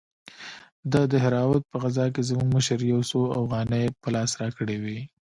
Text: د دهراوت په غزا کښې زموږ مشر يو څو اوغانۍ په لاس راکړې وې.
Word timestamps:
د 0.93 0.93
دهراوت 1.13 1.63
په 1.71 1.77
غزا 1.83 2.05
کښې 2.13 2.27
زموږ 2.29 2.47
مشر 2.55 2.79
يو 2.93 2.99
څو 3.09 3.19
اوغانۍ 3.39 3.85
په 4.01 4.07
لاس 4.15 4.31
راکړې 4.41 4.77
وې. 4.83 4.99